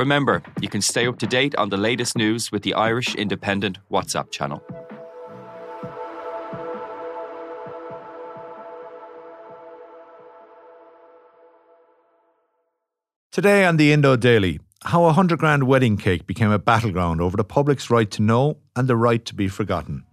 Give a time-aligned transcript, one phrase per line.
[0.00, 3.76] Remember, you can stay up to date on the latest news with the Irish Independent
[3.92, 4.62] WhatsApp channel.
[13.30, 17.36] Today on the Indo Daily, how a 100 grand wedding cake became a battleground over
[17.36, 20.04] the public's right to know and the right to be forgotten.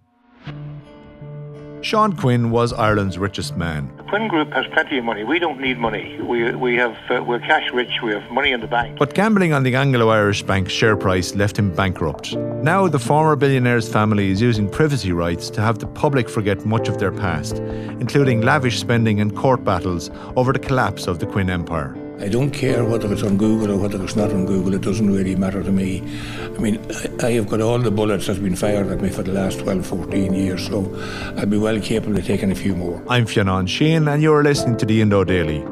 [1.80, 3.97] Sean Quinn was Ireland's richest man.
[4.08, 5.22] Quinn Group has plenty of money.
[5.22, 6.18] We don't need money.
[6.22, 8.00] We, we have, uh, we're cash rich.
[8.02, 8.98] We have money in the bank.
[8.98, 12.34] But gambling on the Anglo Irish Bank share price left him bankrupt.
[12.34, 16.88] Now, the former billionaire's family is using privacy rights to have the public forget much
[16.88, 17.58] of their past,
[18.00, 21.94] including lavish spending and court battles over the collapse of the Quinn Empire.
[22.20, 25.08] I don't care whether it's on Google or whether it's not on Google, it doesn't
[25.08, 26.02] really matter to me.
[26.42, 26.84] I mean,
[27.22, 29.86] I, have got all the bullets that's been fired at me for the last 12,
[29.86, 30.92] 14 years, so
[31.36, 33.00] I'd be well capable of taking a few more.
[33.08, 35.64] I'm Fionn Sheahan, and you're listening to the Indo Daily.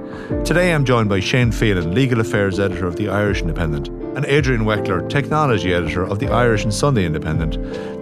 [0.44, 4.62] Today I'm joined by Shane Phelan, Legal Affairs Editor of the Irish Independent and Adrian
[4.62, 7.52] Weckler, technology editor of the Irish and Sunday Independent,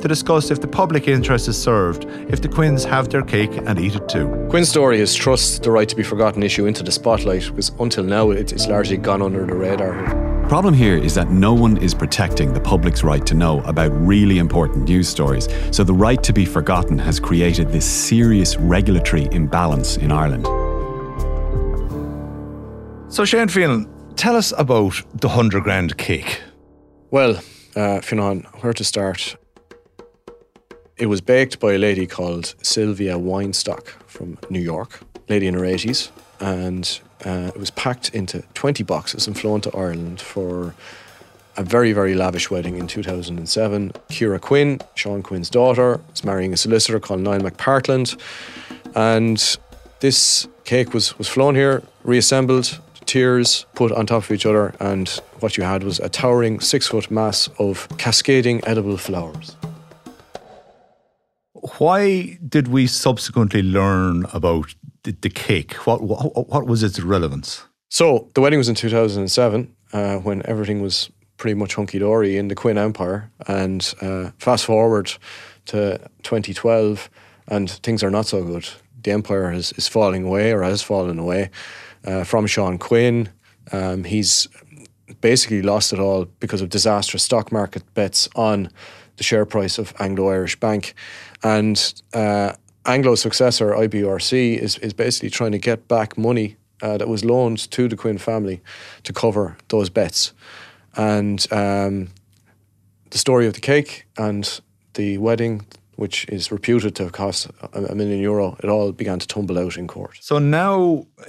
[0.00, 3.78] to discuss if the public interest is served if the Quinns have their cake and
[3.80, 4.28] eat it too.
[4.48, 8.04] Quinn's story has thrust the right to be forgotten issue into the spotlight because until
[8.04, 10.24] now it's largely gone under the radar.
[10.42, 13.90] The problem here is that no one is protecting the public's right to know about
[13.92, 15.48] really important news stories.
[15.72, 20.46] So the right to be forgotten has created this serious regulatory imbalance in Ireland.
[23.12, 26.40] So, Shane Phelan, tell us about the 100 grand cake.
[27.10, 27.40] Well,
[27.76, 29.36] uh, Fionn, where to start?
[30.96, 35.60] It was baked by a lady called Sylvia Weinstock from New York, lady in her
[35.60, 36.10] 80s,
[36.40, 40.74] and uh, it was packed into 20 boxes and flown to Ireland for
[41.56, 43.92] a very, very lavish wedding in 2007.
[44.10, 48.20] Ciara Quinn, Sean Quinn's daughter, is marrying a solicitor called Niall McPartland,
[48.94, 49.58] and
[50.00, 52.80] this cake was, was flown here, reassembled,
[53.14, 55.08] tiers put on top of each other, and
[55.38, 59.56] what you had was a towering six foot mass of cascading edible flowers.
[61.78, 65.74] Why did we subsequently learn about the, cake?
[65.86, 67.62] What, what, what was its relevance?
[67.88, 72.48] So the wedding was in 2007 uh, when everything was pretty much hunky dory in
[72.48, 73.30] the Quinn Empire.
[73.46, 75.12] And uh, fast forward
[75.66, 77.08] to 2012,
[77.46, 78.68] and things are not so good.
[79.04, 81.50] The empire is, is falling away or has fallen away
[82.04, 83.30] uh, from Sean Quinn.
[83.72, 84.48] Um, he's
[85.20, 88.70] basically lost it all because of disastrous stock market bets on
[89.16, 90.94] the share price of Anglo Irish Bank.
[91.42, 92.54] And uh,
[92.86, 97.70] Anglo's successor, IBRC, is, is basically trying to get back money uh, that was loaned
[97.70, 98.60] to the Quinn family
[99.04, 100.32] to cover those bets.
[100.96, 102.08] And um,
[103.10, 104.60] the story of the cake and
[104.94, 105.66] the wedding,
[105.96, 109.76] which is reputed to have cost a million euro, it all began to tumble out
[109.76, 110.18] in court.
[110.20, 111.24] So now uh,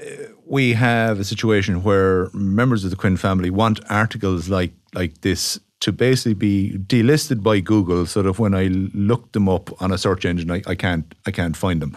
[0.45, 5.59] we have a situation where members of the Quinn family want articles like like this
[5.79, 9.97] to basically be delisted by Google, so that when I look them up on a
[9.97, 11.95] search engine, I, I can't I can't find them.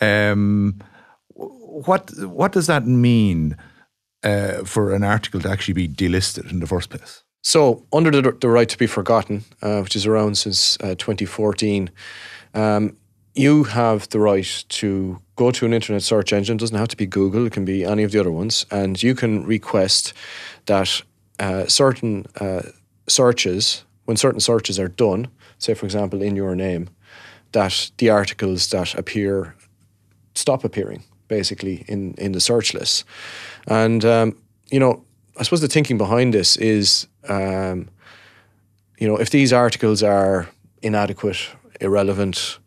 [0.00, 0.80] Um,
[1.34, 3.56] what what does that mean
[4.24, 7.22] uh, for an article to actually be delisted in the first place?
[7.42, 11.90] So, under the, the right to be forgotten, uh, which is around since uh, 2014,
[12.54, 12.96] um,
[13.34, 16.56] you have the right to go to an internet search engine.
[16.56, 19.02] It doesn't have to be Google; it can be any of the other ones, and
[19.02, 20.12] you can request
[20.66, 21.02] that
[21.38, 22.62] uh, certain uh,
[23.08, 26.90] searches, when certain searches are done, say for example in your name,
[27.52, 29.56] that the articles that appear
[30.34, 33.04] stop appearing basically in in the search list,
[33.66, 34.36] and um,
[34.70, 35.02] you know
[35.40, 37.88] I suppose the thinking behind this is, um,
[38.98, 40.50] you know, if these articles are
[40.82, 41.38] inadequate,
[41.80, 42.58] irrelevant,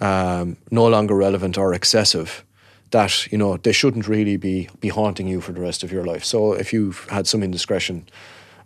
[0.00, 2.44] um, no longer relevant or excessive,
[2.90, 6.04] that you know they shouldn't really be be haunting you for the rest of your
[6.04, 6.24] life.
[6.24, 8.08] So if you've had some indiscretion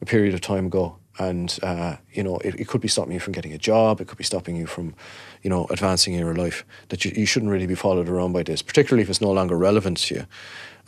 [0.01, 3.21] a period of time ago, and uh, you know it, it could be stopping you
[3.21, 4.95] from getting a job, it could be stopping you from,
[5.43, 6.65] you know, advancing in your life.
[6.89, 9.57] That you, you shouldn't really be followed around by this, particularly if it's no longer
[9.57, 10.27] relevant to you.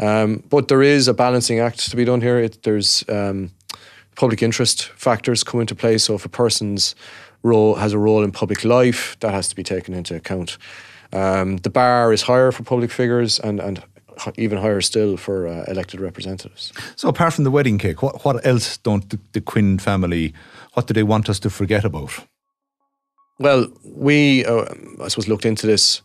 [0.00, 2.38] Um, but there is a balancing act to be done here.
[2.38, 3.50] It, there's um,
[4.14, 5.98] public interest factors come into play.
[5.98, 6.94] So if a person's
[7.42, 10.58] role has a role in public life, that has to be taken into account.
[11.12, 13.82] Um, the bar is higher for public figures, and and
[14.36, 16.72] even higher still for uh, elected representatives.
[16.96, 20.34] So, apart from the wedding cake, what, what else don't the, the Quinn family,
[20.74, 22.26] what do they want us to forget about?
[23.38, 24.64] Well, we, uh,
[25.02, 26.02] I suppose, looked into this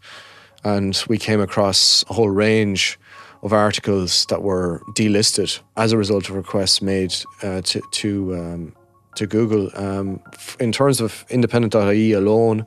[0.64, 3.00] and we came across a whole range
[3.42, 8.76] of articles that were delisted as a result of requests made uh, to to, um,
[9.16, 9.70] to Google.
[9.76, 10.22] Um,
[10.60, 12.66] in terms of independent.ie alone,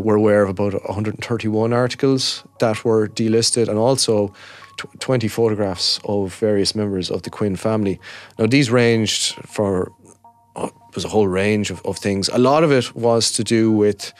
[0.00, 4.32] we're aware of about 131 articles that were delisted and also
[4.98, 8.00] 20 photographs of various members of the Quinn family.
[8.38, 9.92] Now, these ranged for,
[10.56, 12.28] uh, was a whole range of, of things.
[12.28, 14.12] A lot of it was to do with,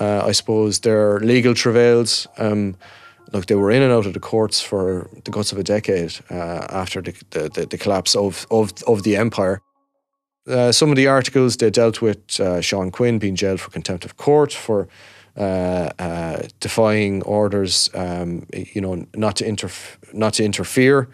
[0.00, 2.26] uh, I suppose, their legal travails.
[2.38, 2.76] Um,
[3.32, 6.14] look, they were in and out of the courts for the guts of a decade
[6.30, 9.60] uh, after the, the, the, collapse of, of, of the empire.
[10.48, 14.04] Uh, some of the articles they dealt with uh, Sean Quinn being jailed for contempt
[14.04, 14.88] of court for
[15.36, 21.08] uh, uh, defying orders, um, you know, not to interf- not to interfere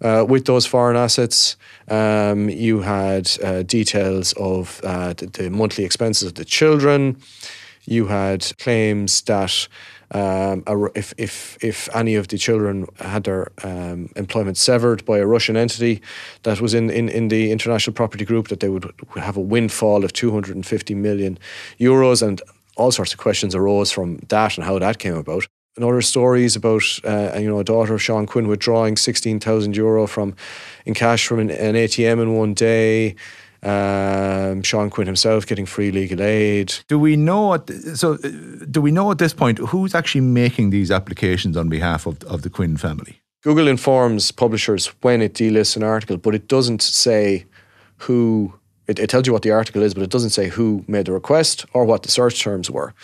[0.00, 1.56] uh, with those foreign assets.
[1.88, 3.24] Um, you had
[3.66, 7.18] details of the, the monthly expenses of the children.
[7.84, 9.68] You had claims that
[10.12, 10.62] um,
[10.94, 15.56] if, if, if any of the children had their um, employment severed by a Russian
[15.56, 16.00] entity
[16.44, 20.04] that was in, in, in the international property group, that they would, have a windfall
[20.04, 21.38] of 250 million
[21.80, 22.26] euros.
[22.26, 22.40] And
[22.76, 25.46] all sorts of questions arose from that and how that came about.
[25.76, 30.06] And other stories about, uh, you know, a daughter of Sean Quinn withdrawing 16,000 euro
[30.06, 30.34] from
[30.86, 33.14] in cash from an, an ATM in one day.
[33.62, 36.74] Um, Sean Quinn himself getting free legal aid.
[36.88, 38.14] Do we know at so?
[38.14, 38.28] Uh,
[38.70, 42.42] do we know at this point who's actually making these applications on behalf of, of
[42.42, 43.20] the Quinn family?
[43.42, 47.46] Google informs publishers when it delists an article, but it doesn't say
[47.98, 48.52] who.
[48.88, 51.12] It, it, tells you what the article is, but it doesn't say who made the
[51.12, 52.94] request or what the search terms were.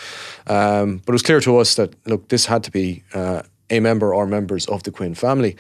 [0.47, 3.81] Um, but it was clear to us that look, this had to be uh, a
[3.81, 5.57] member or members of the Quinn family.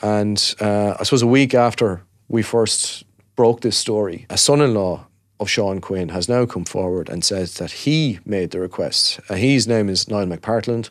[0.00, 3.04] And uh, I suppose a week after we first
[3.38, 4.26] broke this story.
[4.30, 5.06] A son in law
[5.38, 9.20] of Sean Quinn has now come forward and says that he made the request.
[9.30, 10.90] Uh, his name is Niall McPartland.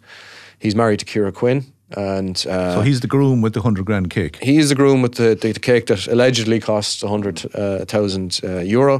[0.58, 1.66] He's married to Ciara Quinn.
[1.98, 4.38] And uh, so he's the groom with the hundred grand cake.
[4.42, 8.60] He's the groom with the, the, the cake that allegedly cost a hundred uh, uh,
[8.60, 8.96] euro,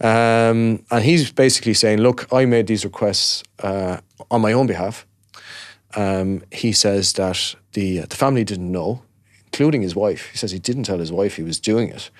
[0.00, 3.98] um, and he's basically saying, "Look, I made these requests uh,
[4.30, 5.06] on my own behalf."
[5.94, 9.02] Um, he says that the the family didn't know,
[9.44, 10.30] including his wife.
[10.32, 12.10] He says he didn't tell his wife he was doing it.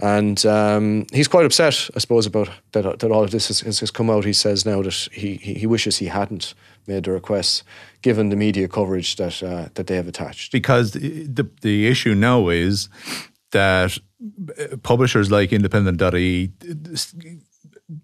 [0.00, 3.90] And um, he's quite upset, I suppose, about that, that all of this has, has,
[3.90, 4.24] come out.
[4.24, 6.54] He says now that he, he wishes he hadn't
[6.86, 7.62] made the requests,
[8.02, 10.52] given the media coverage that uh, that they have attached.
[10.52, 12.88] Because the the issue now is
[13.52, 13.98] that
[14.82, 16.52] publishers like Independent.ie,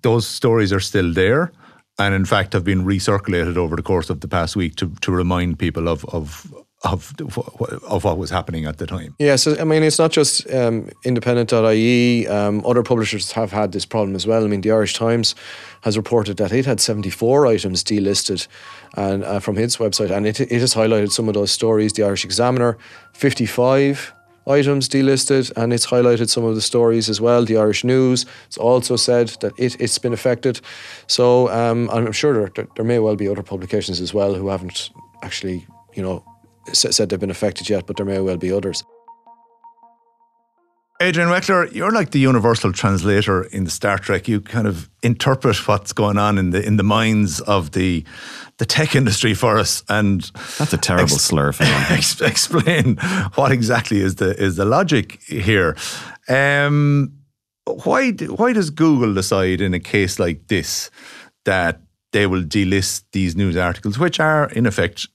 [0.03, 1.51] those stories are still there,
[1.99, 5.13] and in fact have been recirculated over the course of the past week to to
[5.13, 9.15] remind people of of of of what was happening at the time.
[9.19, 12.27] Yeah, so I mean, it's not just um, independent.ie.
[12.27, 14.45] Um, other publishers have had this problem as well.
[14.45, 15.35] I mean, the Irish Times
[15.83, 18.47] has reported that it had 74 items delisted
[18.97, 21.93] and uh, from its website, and it, it has highlighted some of those stories.
[21.93, 22.79] The Irish Examiner,
[23.13, 24.15] 55
[24.47, 27.45] items delisted, and it's highlighted some of the stories as well.
[27.45, 30.63] The Irish News has also said that it, it's been affected.
[31.09, 34.91] So um, I'm sure there, there may well be other publications as well who haven't
[35.23, 36.25] actually, you know,
[36.73, 38.85] said they've been affected yet, but there may well be others.
[41.03, 44.29] Adrian Weckler, you're like the universal translator in the Star Trek.
[44.29, 48.05] You kind of interpret what's going on in the in the minds of the
[48.59, 51.53] the tech industry for us, and that's a terrible ex- slur.
[51.59, 52.97] Ex- explain
[53.35, 55.75] what exactly is the is the logic here.
[56.29, 57.15] Um,
[57.65, 60.91] why why does Google decide in a case like this
[61.47, 61.81] that
[62.13, 65.09] they will delist these news articles, which are in effect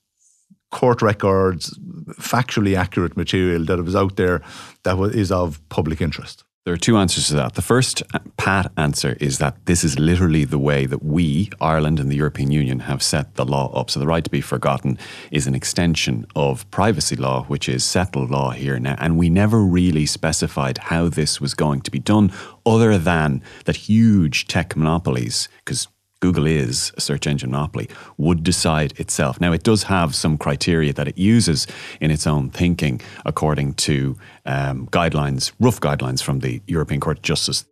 [0.75, 1.79] court records,
[2.20, 4.41] factually accurate material that was out there
[4.84, 6.44] that is of public interest?
[6.65, 7.53] There are two answers to that.
[7.53, 12.00] The first uh, pat answer is that this is literally the way that we, Ireland
[12.00, 13.89] and the European Union, have set the law up.
[13.89, 14.98] So the right to be forgotten
[15.32, 18.96] is an extension of privacy law, which is settled law here now.
[18.98, 22.32] And we never really specified how this was going to be done,
[22.65, 25.88] other than that huge tech monopolies, because
[26.19, 29.39] Google is a search engine monopoly, would decide itself.
[29.39, 31.67] Now, it does have some criteria that it uses
[32.00, 37.24] in its own thinking according to um, guidelines, rough guidelines from the European Court of
[37.24, 37.65] Justice.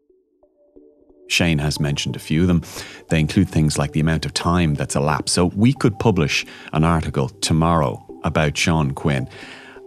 [1.29, 2.63] Shane has mentioned a few of them.
[3.09, 5.33] They include things like the amount of time that's elapsed.
[5.33, 9.27] So we could publish an article tomorrow about Sean Quinn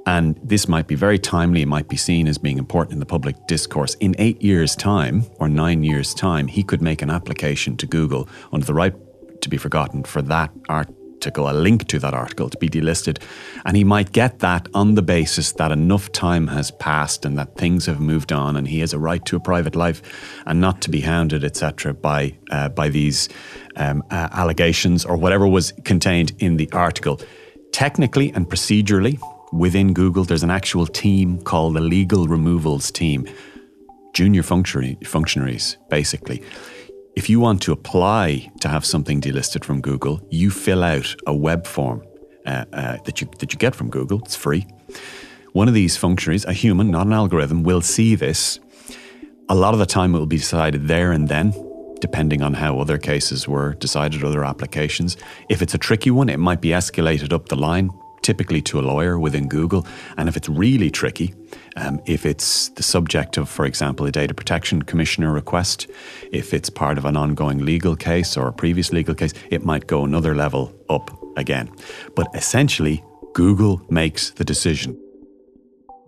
[0.06, 3.06] and this might be very timely, it might be seen as being important in the
[3.06, 3.94] public discourse.
[3.96, 8.28] In eight years' time or nine years' time, he could make an application to Google
[8.52, 8.94] under the right
[9.40, 13.20] to be forgotten for that article, a link to that article to be delisted.
[13.64, 17.56] And he might get that on the basis that enough time has passed and that
[17.56, 20.02] things have moved on and he has a right to a private life
[20.46, 23.28] and not to be hounded, etc., by, uh, by these
[23.74, 27.20] um, uh, allegations or whatever was contained in the article.
[27.72, 29.18] Technically and procedurally,
[29.52, 33.26] within Google, there's an actual team called the Legal Removals Team.
[34.12, 36.42] Junior functionaries, basically
[37.16, 41.34] if you want to apply to have something delisted from Google, you fill out a
[41.34, 42.04] web form
[42.44, 44.20] uh, uh, that you that you get from Google.
[44.20, 44.66] It's free.
[45.52, 48.60] One of these functionaries, a human, not an algorithm, will see this.
[49.48, 51.54] A lot of the time, it will be decided there and then,
[52.00, 55.16] depending on how other cases were decided, other applications.
[55.48, 57.90] If it's a tricky one, it might be escalated up the line
[58.26, 59.86] typically to a lawyer within Google.
[60.16, 61.32] And if it's really tricky,
[61.76, 65.86] um, if it's the subject of, for example, a data protection commissioner request,
[66.32, 69.86] if it's part of an ongoing legal case or a previous legal case, it might
[69.86, 71.06] go another level up
[71.36, 71.70] again.
[72.16, 75.00] But essentially, Google makes the decision.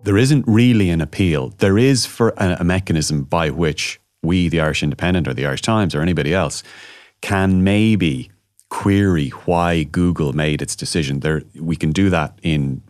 [0.03, 1.53] There isn't really an appeal.
[1.59, 5.61] There is for a, a mechanism by which we, the Irish Independent or the Irish
[5.61, 6.63] Times or anybody else,
[7.21, 8.29] can maybe
[8.69, 11.19] query why Google made its decision.
[11.19, 12.81] There, we can do that in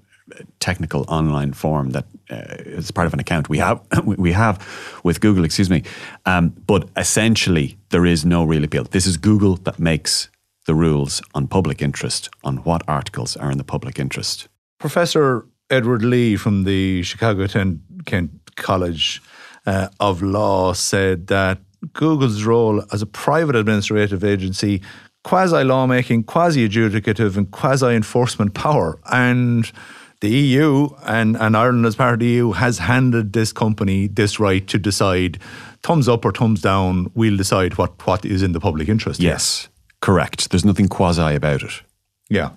[0.60, 4.66] technical online form that uh, is part of an account we have we have
[5.04, 5.44] with Google.
[5.44, 5.84] Excuse me,
[6.26, 8.84] um, but essentially there is no real appeal.
[8.84, 10.30] This is Google that makes
[10.66, 14.48] the rules on public interest on what articles are in the public interest.
[14.80, 17.48] Professor Edward Lee from the Chicago
[18.06, 19.22] Kent College
[19.66, 21.60] uh, of Law said that
[21.94, 24.82] Google's role as a private administrative agency
[25.30, 28.98] quasi lawmaking, quasi adjudicative, and quasi enforcement power.
[29.12, 29.72] And
[30.22, 34.40] the EU and, and Ireland, as part of the EU, has handed this company this
[34.40, 35.38] right to decide
[35.84, 39.20] thumbs up or thumbs down, we'll decide what, what is in the public interest.
[39.20, 39.70] Yes,
[40.02, 40.50] correct.
[40.50, 41.84] There's nothing quasi about it.
[42.30, 42.52] Yeah.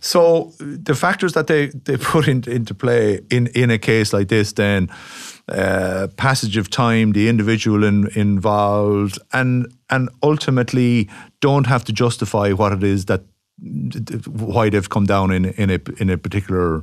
[0.00, 4.28] So the factors that they, they put in, into play in, in a case like
[4.28, 4.88] this, then
[5.48, 11.08] uh, passage of time, the individual in, involved, and and ultimately
[11.40, 13.22] don't have to justify what it is that
[14.26, 16.82] why they've come down in in a in a particular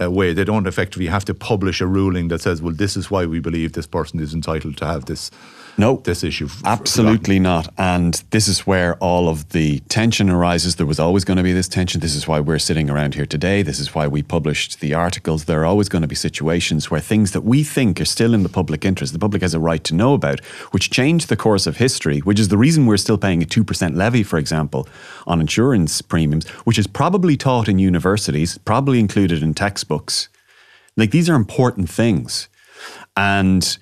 [0.00, 0.32] uh, way.
[0.32, 3.40] They don't effectively have to publish a ruling that says, "Well, this is why we
[3.40, 5.30] believe this person is entitled to have this."
[5.76, 6.48] No, this issue.
[6.64, 7.72] Absolutely not.
[7.76, 10.76] And this is where all of the tension arises.
[10.76, 12.00] There was always going to be this tension.
[12.00, 13.62] This is why we're sitting around here today.
[13.62, 15.46] This is why we published the articles.
[15.46, 18.44] There are always going to be situations where things that we think are still in
[18.44, 21.66] the public interest, the public has a right to know about, which change the course
[21.66, 24.88] of history, which is the reason we're still paying a 2% levy, for example,
[25.26, 30.28] on insurance premiums, which is probably taught in universities, probably included in textbooks.
[30.96, 32.48] Like these are important things.
[33.16, 33.76] And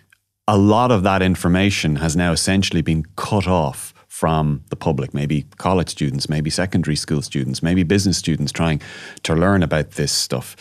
[0.49, 5.46] a lot of that information has now essentially been cut off from the public, maybe
[5.56, 8.80] college students, maybe secondary school students, maybe business students trying
[9.22, 10.56] to learn about this stuff.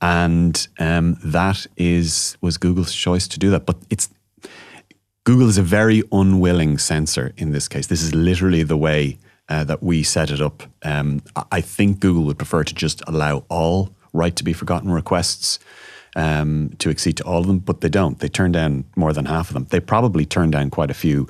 [0.00, 3.66] And um, that is was Google's choice to do that.
[3.66, 4.08] But it's
[5.24, 7.86] Google is a very unwilling censor in this case.
[7.86, 10.62] This is literally the way uh, that we set it up.
[10.82, 11.22] Um,
[11.52, 15.58] I think Google would prefer to just allow all right to be forgotten requests
[16.16, 18.18] um, to accede to all of them, but they don't.
[18.18, 19.66] They turn down more than half of them.
[19.70, 21.28] They probably turn down quite a few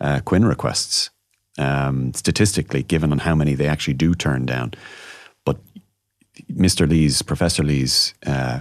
[0.00, 1.10] uh, Quinn requests,
[1.58, 4.74] um, statistically, given on how many they actually do turn down.
[5.44, 5.58] But
[6.50, 6.88] Mr.
[6.88, 8.60] Lee's, Professor Lee's uh,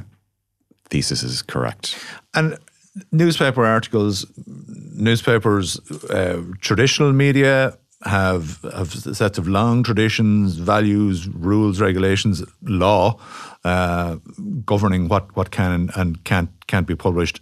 [0.89, 1.97] thesis is correct.
[2.33, 2.57] And
[3.11, 5.79] newspaper articles, newspapers,
[6.09, 13.17] uh, traditional media have have sets of long traditions, values, rules, regulations, law
[13.63, 14.17] uh,
[14.65, 17.41] governing what, what can and can't can't be published.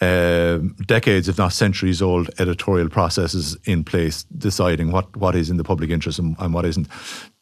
[0.00, 5.56] Uh, decades, if not centuries old, editorial processes in place deciding what, what is in
[5.56, 6.86] the public interest and, and what isn't.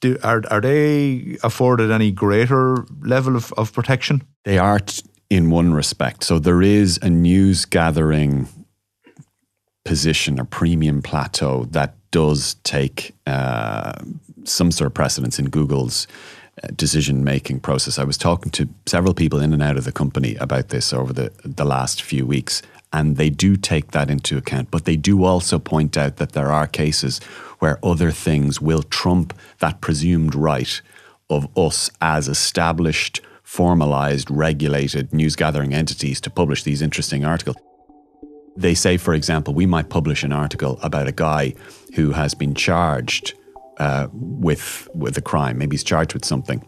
[0.00, 4.22] Do, are are they afforded any greater level of, of protection?
[4.44, 6.24] They are t- in one respect.
[6.24, 8.48] So there is a news gathering
[9.84, 13.92] position or premium plateau that does take uh,
[14.44, 16.06] some sort of precedence in Google's
[16.74, 17.98] decision making process.
[17.98, 21.12] I was talking to several people in and out of the company about this over
[21.12, 22.62] the, the last few weeks,
[22.92, 24.70] and they do take that into account.
[24.70, 27.18] But they do also point out that there are cases
[27.58, 30.80] where other things will trump that presumed right
[31.30, 37.56] of us as established, formalized, regulated news gathering entities to publish these interesting articles.
[38.56, 41.54] They say, for example, we might publish an article about a guy
[41.94, 43.34] who has been charged
[43.78, 45.58] uh, with with a crime.
[45.58, 46.64] Maybe he's charged with something.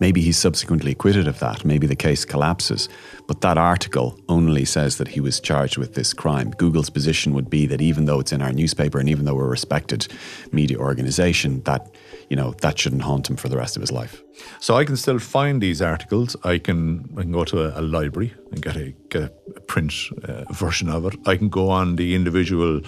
[0.00, 1.64] Maybe he's subsequently acquitted of that.
[1.64, 2.88] Maybe the case collapses.
[3.28, 6.50] But that article only says that he was charged with this crime.
[6.50, 9.46] Google's position would be that even though it's in our newspaper and even though we're
[9.46, 10.08] a respected
[10.50, 11.94] media organization, that
[12.28, 14.22] you know that shouldn't haunt him for the rest of his life.
[14.58, 16.36] So I can still find these articles.
[16.42, 19.22] I can I can go to a, a library and get a get
[19.56, 19.92] a print
[20.24, 21.14] uh, version of it.
[21.26, 22.80] I can go on the individual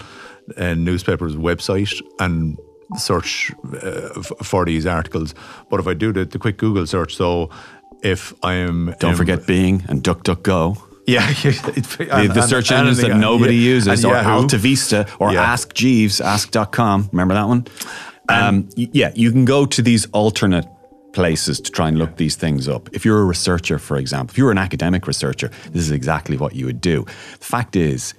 [0.57, 2.59] uh, newspaper's website and
[2.97, 5.35] search uh, for these articles.
[5.71, 7.51] But if I do the, the quick Google search, so
[8.03, 10.77] if I'm Don't um, forget Bing and DuckDuckGo.
[11.07, 15.43] yeah, The, the search engines that nobody uses, or Alta Vista, or Yeah.
[15.43, 17.09] Ask Jeeves, ask.com.
[17.13, 17.67] Remember that one?
[18.29, 20.67] Um, yeah, you can go to these alternate
[21.13, 22.89] places to try and look these things up.
[22.93, 26.55] If you're a researcher, for example, if you're an academic researcher, this is exactly what
[26.55, 27.05] you would do.
[27.39, 28.15] The fact is,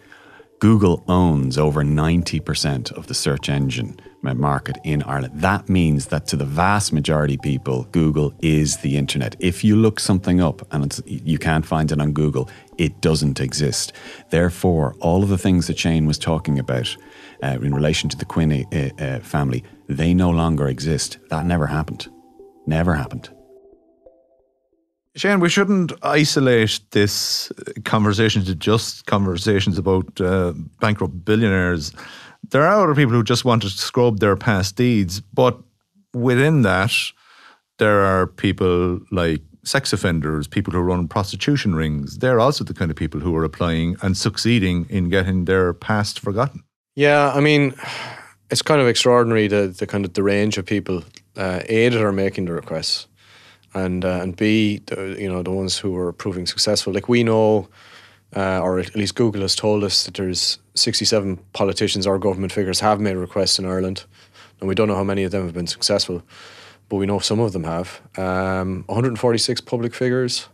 [0.59, 3.99] Google owns over 90% of the search engine
[4.33, 5.39] market in Ireland.
[5.41, 9.35] That means that to the vast majority of people, Google is the internet.
[9.39, 13.93] If you look something up and you can't find it on Google, it doesn't exist.
[14.29, 16.95] Therefore, all of the things that Shane was talking about
[17.43, 21.17] uh, in relation to the Quinn uh, uh, family, they no longer exist.
[21.29, 22.07] That never happened.
[22.65, 23.29] Never happened.
[25.17, 27.49] Shane, we shouldn't isolate this
[27.85, 30.51] conversation to just conversations about uh,
[30.81, 31.93] bankrupt billionaires.
[32.51, 35.57] There are other people who just want to scrub their past deeds, but
[36.13, 36.91] within that,
[37.77, 42.19] there are people like sex offenders, people who run prostitution rings.
[42.19, 46.19] They're also the kind of people who are applying and succeeding in getting their past
[46.19, 46.63] forgotten.
[46.95, 47.73] Yeah, I mean,
[48.49, 51.03] it's kind of extraordinary the, the kind of the range of people
[51.35, 53.07] uh, a that are making the requests,
[53.73, 56.93] and uh, and b the, you know the ones who are proving successful.
[56.93, 57.67] Like we know,
[58.35, 62.79] uh, or at least Google has told us that there's 67 politicians or government figures
[62.81, 64.05] have made requests in Ireland,
[64.59, 66.21] and we don't know how many of them have been successful,
[66.89, 68.01] but we know some of them have.
[68.17, 70.47] Um, 146 public figures.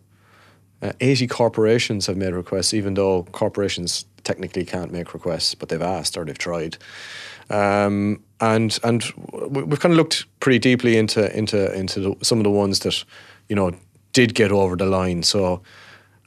[0.82, 5.82] Uh, 80 corporations have made requests, even though corporations technically can't make requests, but they've
[5.82, 6.78] asked or they've tried.
[7.50, 12.40] Um, and and we- we've kind of looked pretty deeply into into into the, some
[12.40, 13.04] of the ones that
[13.50, 13.72] you know
[14.13, 15.22] did get over the line.
[15.24, 15.62] So,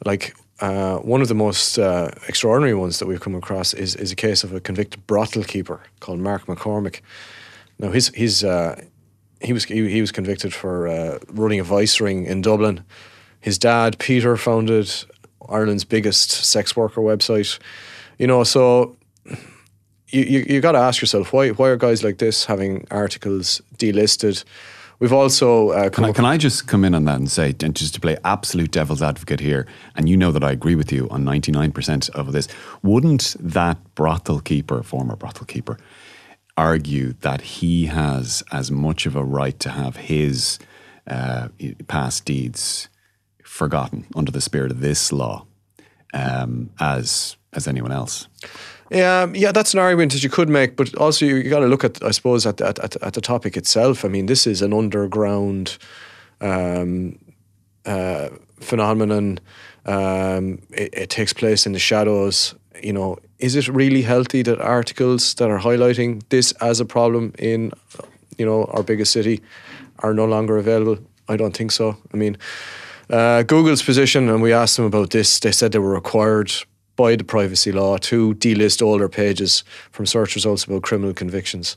[0.04, 4.12] like uh, one of the most uh, extraordinary ones that we've come across is is
[4.12, 7.00] a case of a convicted brothel keeper called Mark McCormick.
[7.78, 8.80] Now his his uh,
[9.40, 12.84] he was he, he was convicted for uh, running a vice ring in Dublin.
[13.40, 14.90] His dad Peter founded
[15.48, 17.58] Ireland's biggest sex worker website.
[18.18, 18.96] You know, so
[20.08, 23.60] you you, you got to ask yourself why why are guys like this having articles
[23.76, 24.44] delisted?
[24.98, 27.74] We've also uh, Can I, can I just come in on that and say, and
[27.74, 31.08] just to play absolute devil's advocate here, and you know that I agree with you
[31.10, 32.48] on 99% of this,
[32.82, 35.78] wouldn't that brothel keeper, former brothel keeper,
[36.56, 40.58] argue that he has as much of a right to have his
[41.06, 41.48] uh,
[41.88, 42.88] past deeds
[43.42, 45.46] forgotten under the spirit of this law
[46.12, 48.28] um, as as anyone else?
[48.94, 51.66] Yeah, yeah, that's an argument that you could make, but also you, you got to
[51.66, 54.04] look at, I suppose, at, at at at the topic itself.
[54.04, 55.78] I mean, this is an underground
[56.40, 57.18] um,
[57.84, 58.28] uh,
[58.60, 59.40] phenomenon.
[59.84, 62.54] Um, it, it takes place in the shadows.
[62.82, 67.32] You know, is it really healthy that articles that are highlighting this as a problem
[67.38, 67.72] in,
[68.38, 69.40] you know, our biggest city
[69.98, 70.98] are no longer available?
[71.28, 71.96] I don't think so.
[72.12, 72.36] I mean,
[73.10, 75.40] uh, Google's position, and we asked them about this.
[75.40, 76.52] They said they were required
[76.96, 81.76] by the privacy law to delist all their pages from search results about criminal convictions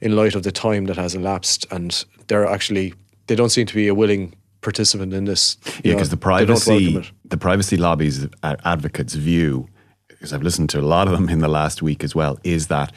[0.00, 1.66] in light of the time that has elapsed.
[1.70, 2.94] And they're actually,
[3.26, 5.56] they don't seem to be a willing participant in this.
[5.84, 9.68] Yeah, because the they don't welcome privacy, the privacy lobbies uh, advocates' view,
[10.08, 12.66] because I've listened to a lot of them in the last week as well, is
[12.66, 12.92] that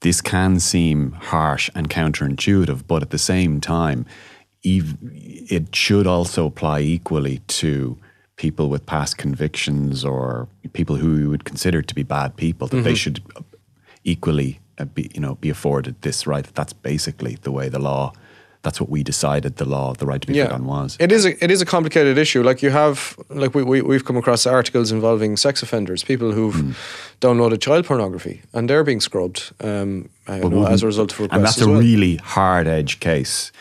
[0.00, 4.06] this can seem harsh and counterintuitive, but at the same time,
[4.62, 7.96] it should also apply equally to
[8.38, 12.66] people with past convictions or people who we would consider to be bad people.
[12.68, 13.20] That they should
[14.04, 16.46] equally uh, be, you know, be afforded this right.
[16.54, 18.12] That's basically the way the law.
[18.62, 20.96] That's what we decided the law, the right to be forgotten was.
[20.98, 22.42] It is a, it is a complicated issue.
[22.42, 26.54] Like you have like we, we we've come across articles involving sex offenders, people who've
[26.54, 26.72] Hmm.
[27.20, 31.36] downloaded child pornography, and they're being scrubbed um, I know, as a result of requests.
[31.36, 31.80] And that's a well.
[31.80, 33.52] really hard edge case.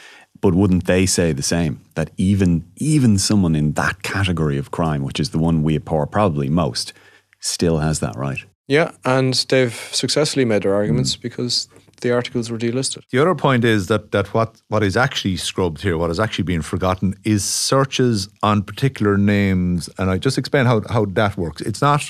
[0.41, 1.79] But wouldn't they say the same?
[1.95, 6.07] That even even someone in that category of crime, which is the one we abhor
[6.07, 6.93] probably most,
[7.39, 8.39] still has that right.
[8.69, 11.21] yeah, and they've successfully made their arguments Hmm.
[11.21, 11.67] because
[12.01, 13.01] the articles were delisted.
[13.11, 16.43] The other point is that that what, what is actually scrubbed here, what is actually
[16.43, 19.89] being forgotten, is searches on particular names.
[19.97, 21.61] And I just explain how, how that works.
[21.61, 22.03] It's not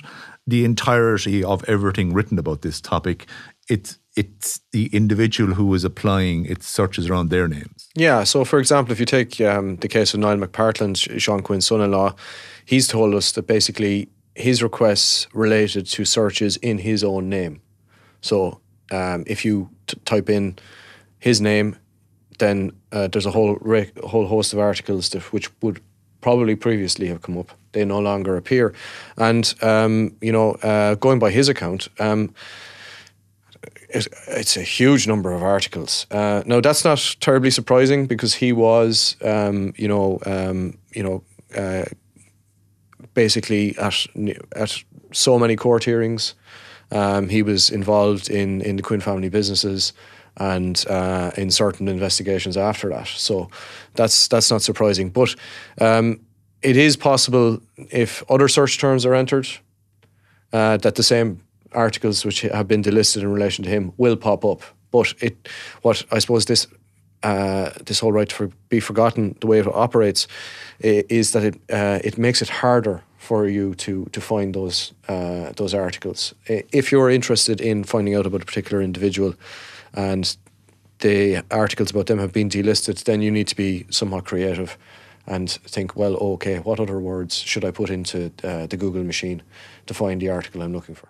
[0.46, 3.28] the entirety of everything written about this topic.
[3.70, 7.88] It's it's the individual who is applying its searches around their names.
[7.96, 8.24] Yeah.
[8.24, 12.16] So, for example, if you take um, the case of Niall McPartland, Sean Quinn's son-in-law,
[12.66, 17.62] he's told us that basically his requests related to searches in his own name.
[18.22, 18.60] So,
[18.92, 20.58] um, if you t- type in
[21.20, 21.76] his name,
[22.40, 25.80] then uh, there's a whole re- whole host of articles that which would
[26.22, 27.52] probably previously have come up.
[27.74, 28.74] They no longer appear,
[29.18, 31.88] and um, you know, uh, going by his account.
[33.90, 36.06] It, it's a huge number of articles.
[36.12, 41.24] Uh, now that's not terribly surprising because he was, um, you know, um, you know,
[41.56, 41.86] uh,
[43.14, 44.06] basically at
[44.56, 46.36] at so many court hearings.
[46.92, 49.94] Um, he was involved in in the Quinn family businesses
[50.38, 53.08] and uh, in certain investigations after that.
[53.08, 53.50] So
[53.96, 55.10] that's that's not surprising.
[55.10, 55.36] But
[55.82, 56.20] um,
[56.62, 57.60] it is possible
[57.92, 59.48] if other search terms are entered
[60.54, 61.42] uh, that the same
[61.74, 64.62] articles which have been delisted in relation to him will pop up.
[64.92, 65.50] But it,
[65.82, 66.68] what I suppose this
[67.24, 70.28] uh, this whole right to be forgotten, the way it operates,
[70.80, 75.52] is that it uh, it makes it harder for you to to find those uh,
[75.56, 76.34] those articles.
[76.46, 79.34] If you're interested in finding out about a particular individual,
[79.94, 80.38] and
[81.00, 84.78] the articles about them have been delisted, then you need to be somewhat creative
[85.28, 89.44] and think, well, okay, what other words should I put into uh, the Google machine
[89.86, 91.10] to find the article I'm looking for?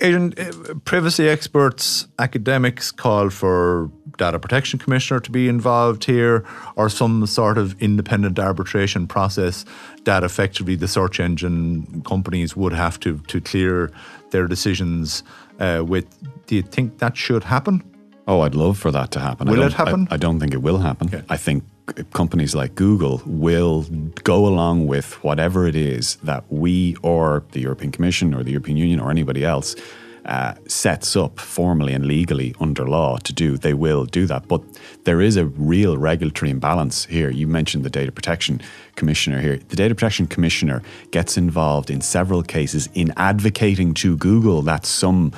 [0.00, 6.44] Adrian, uh, privacy experts, academics call for data protection commissioner to be involved here,
[6.76, 9.64] or some sort of independent arbitration process
[10.04, 13.90] that effectively the search engine companies would have to to clear
[14.30, 15.22] their decisions
[15.60, 16.06] uh, with.
[16.46, 17.82] Do you think that should happen?
[18.26, 19.50] Oh, I'd love for that to happen.
[19.50, 20.06] Will it happen?
[20.10, 21.08] I, I, don't think it will happen.
[21.08, 21.24] Okay.
[21.28, 21.64] I think
[22.12, 23.84] companies like Google will
[24.24, 28.76] go along with whatever it is that we or the European Commission or the European
[28.76, 29.74] Union or anybody else
[30.24, 34.46] uh, sets up formally and legally under law to do, they will do that.
[34.46, 34.62] But
[35.04, 37.30] there is a real regulatory imbalance here.
[37.30, 38.60] You mentioned the Data Protection
[38.94, 39.56] Commissioner here.
[39.56, 45.32] The Data Protection Commissioner gets involved in several cases in advocating to Google that some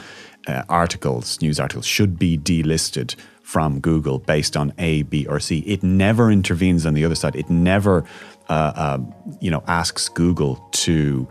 [0.46, 5.58] uh, articles, news articles, should be delisted from Google based on A, B, or C.
[5.60, 7.36] It never intervenes on the other side.
[7.36, 8.04] It never,
[8.48, 11.28] uh, um, you know, asks Google to.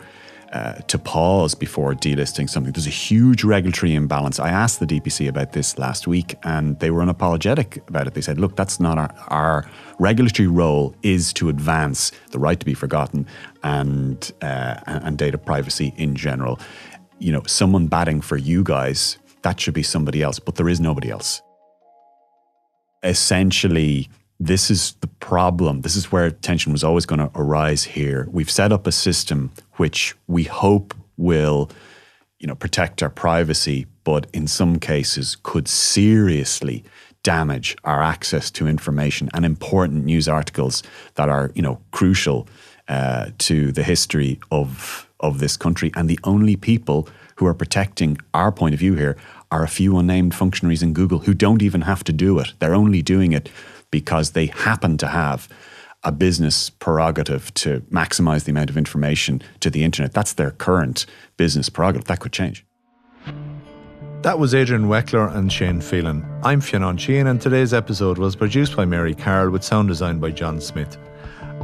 [0.54, 2.72] Uh, to pause before delisting something.
[2.72, 4.40] There's a huge regulatory imbalance.
[4.40, 8.14] I asked the DPC about this last week and they were unapologetic about it.
[8.14, 12.68] They said, look, that's not our, our regulatory role is to advance the right to
[12.68, 13.26] be forgotten
[13.64, 16.60] and, uh, and data privacy in general
[17.24, 20.80] you know, someone batting for you guys, that should be somebody else, but there is
[20.80, 21.42] nobody else.
[23.04, 25.82] Essentially, this is the problem.
[25.82, 28.28] This is where tension was always going to arise here.
[28.32, 31.70] We've set up a system which we hope will,
[32.40, 36.84] you know, protect our privacy, but in some cases could seriously
[37.24, 40.84] damage our access to information and important news articles
[41.16, 42.48] that are, you know, crucial
[42.90, 45.90] uh, to the history of of this country.
[45.96, 49.16] And the only people who are protecting our point of view here
[49.54, 52.54] are a few unnamed functionaries in Google who don't even have to do it.
[52.58, 53.50] They're only doing it
[53.92, 55.48] because they happen to have
[56.04, 60.12] a business prerogative to maximize the amount of information to the internet.
[60.12, 61.06] That's their current
[61.38, 62.08] business prerogative.
[62.08, 62.66] That could change.
[64.24, 66.26] That was Adrian Weckler and Shane Phelan.
[66.42, 70.32] I'm Fionn Sheahan, and today's episode was produced by Mary Carroll with sound design by
[70.32, 70.98] John Smith.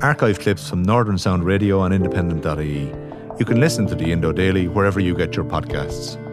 [0.04, 2.94] Archive clips from Northern Sound Radio and Independent.ie.
[3.40, 6.24] You can listen to the Indo Daily wherever you get your podcasts.